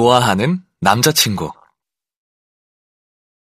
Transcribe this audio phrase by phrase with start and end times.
[0.00, 1.52] 좋아하는 남자친구.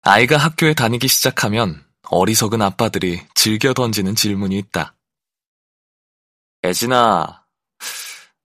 [0.01, 4.97] 아이가 학교에 다니기 시작하면 어리석은 아빠들이 즐겨 던지는 질문이 있다.
[6.65, 7.45] 애진아,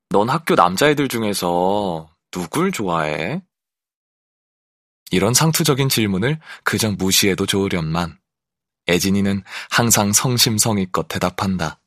[0.10, 3.42] 넌 학교 남자애들 중에서 누굴 좋아해?
[5.12, 8.20] 이런 상투적인 질문을 그저 무시해도 좋으련만
[8.90, 11.80] 애진이는 항상 성심성의껏 대답한다.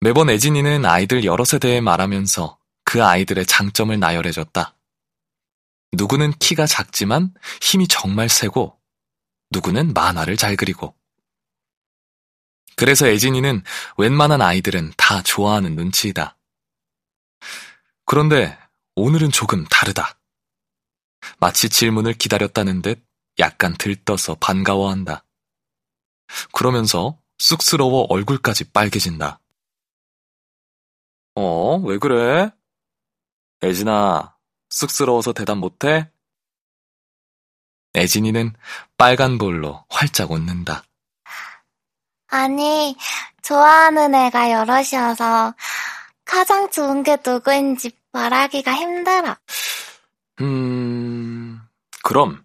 [0.00, 4.76] 매번 애진이는 아이들 여러 세대에 말하면서 그 아이들의 장점을 나열해줬다.
[5.92, 8.80] 누구는 키가 작지만 힘이 정말 세고,
[9.50, 10.96] 누구는 만화를 잘 그리고.
[12.76, 13.64] 그래서 애진이는
[13.98, 16.38] 웬만한 아이들은 다 좋아하는 눈치이다.
[18.04, 18.56] 그런데
[18.94, 20.20] 오늘은 조금 다르다.
[21.38, 23.04] 마치 질문을 기다렸다는 듯
[23.40, 25.24] 약간 들떠서 반가워한다.
[26.52, 29.40] 그러면서 쑥스러워 얼굴까지 빨개진다.
[31.34, 32.50] 어, 왜 그래?
[33.62, 34.36] 애진아,
[34.70, 36.10] 쑥스러워서 대답 못해?
[37.94, 38.54] 애진이는
[38.98, 40.84] 빨간 볼로 활짝 웃는다.
[42.28, 42.96] 아니,
[43.42, 45.54] 좋아하는 애가 여럿이어서
[46.24, 49.36] 가장 좋은 게 누구인지 말하기가 힘들어.
[50.40, 51.60] 음,
[52.02, 52.44] 그럼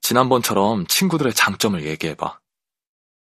[0.00, 2.40] 지난번처럼 친구들의 장점을 얘기해봐.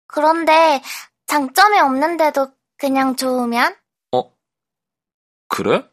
[0.06, 0.80] 그런데
[1.26, 3.74] 장점이 없는데도 그냥 좋으면?
[4.12, 4.32] 어?
[5.48, 5.84] 그래?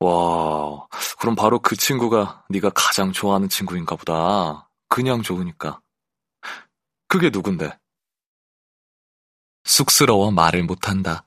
[0.00, 0.86] 와,
[1.18, 4.68] 그럼 바로 그 친구가 네가 가장 좋아하는 친구인가 보다.
[4.88, 5.80] 그냥 좋으니까.
[7.08, 7.76] 그게 누군데?
[9.64, 11.26] 쑥스러워 말을 못한다.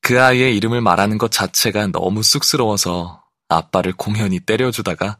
[0.00, 5.18] 그 아이의 이름을 말하는 것 자체가 너무 쑥스러워서 아빠를 공연히 때려주다가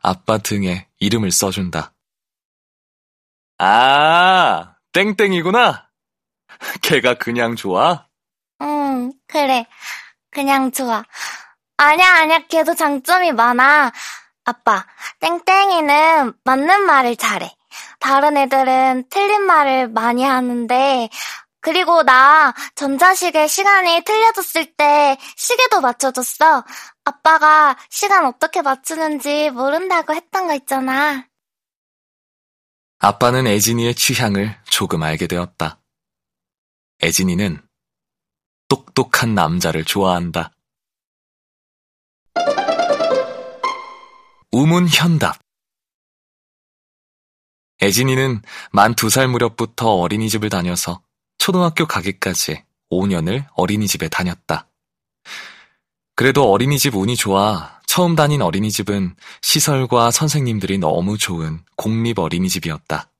[0.00, 1.94] 아빠 등에 이름을 써준다.
[3.58, 5.88] 아, 땡땡이구나.
[6.82, 8.06] 걔가 그냥 좋아?
[8.62, 9.66] 응, 그래.
[10.30, 11.04] 그냥 좋아.
[11.82, 13.90] 아냐, 아냐, 걔도 장점이 많아.
[14.44, 14.86] 아빠,
[15.20, 17.50] 땡땡이는 맞는 말을 잘해.
[17.98, 21.08] 다른 애들은 틀린 말을 많이 하는데,
[21.62, 26.64] 그리고 나 전자시계 시간이 틀려졌을 때 시계도 맞춰줬어.
[27.06, 31.26] 아빠가 시간 어떻게 맞추는지 모른다고 했던 거 있잖아.
[32.98, 35.80] 아빠는 애진이의 취향을 조금 알게 되었다.
[37.02, 37.66] 애진이는
[38.68, 40.52] 똑똑한 남자를 좋아한다.
[44.52, 45.38] 우문 현답
[47.82, 51.02] 애진이는 만 두 살 무렵부터 어린이집을 다녀서
[51.38, 54.68] 초등학교 가기까지 5년을 어린이집에 다녔다.
[56.16, 63.10] 그래도 어린이집 운이 좋아 처음 다닌 어린이집은 시설과 선생님들이 너무 좋은 공립 어린이집이었다.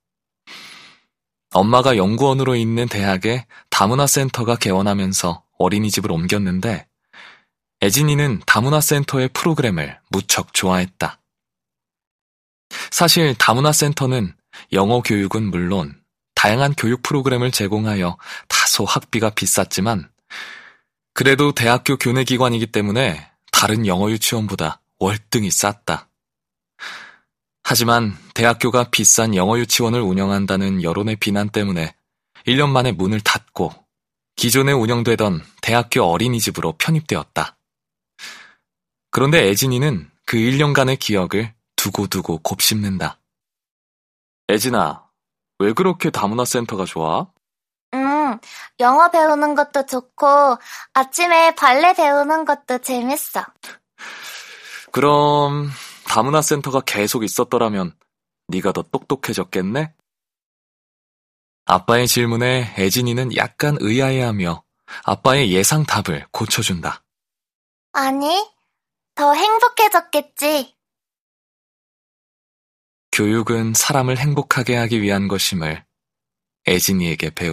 [1.53, 6.87] 엄마가 연구원으로 있는 대학에 다문화 센터가 개원하면서 어린이집을 옮겼는데
[7.83, 11.20] 애진이는 다문화 센터의 프로그램을 무척 좋아했다.
[12.91, 14.35] 사실 다문화 센터는
[14.73, 16.01] 영어 교육은 물론
[16.35, 18.17] 다양한 교육 프로그램을 제공하여
[18.49, 20.11] 다소 학비가 비쌌지만
[21.13, 26.09] 그래도 대학교 교내 기관이기 때문에 다른 영어 유치원보다 월등히 쌌다.
[27.63, 31.95] 하지만 대학교가 비싼 영어 유치원을 운영한다는 여론의 비난 때문에
[32.47, 33.73] 1년 만에 문을 닫고
[34.37, 37.57] 기존에 운영되던 대학교 어린이집으로 편입되었다.
[39.11, 43.19] 그런데 애진이는 그 1년간의 기억을 두고두고 곱씹는다.
[44.51, 45.09] 애진아,
[45.61, 47.33] 왜 그렇게 다문화 센터가 좋아?
[47.95, 48.39] 응,
[48.81, 50.59] 영어 배우는 것도 좋고,
[50.93, 53.47] 아침에 발레 배우는 것도 재밌어.
[54.93, 55.71] 그럼,
[56.05, 57.97] 다문화 센터가 계속 있었더라면,
[58.49, 59.95] 네가 더 똑똑해졌겠네?
[61.65, 64.63] 아빠의 질문에 애진이는 약간 의아해하며
[65.05, 67.03] 아빠의 예상 답을 고쳐준다.
[67.93, 68.51] 아니,
[69.15, 70.80] 더 행복해졌겠지.
[73.12, 75.84] 교육은 사람을 행복하게 하기 위한 것임을
[76.69, 77.48] 애진이에게 배운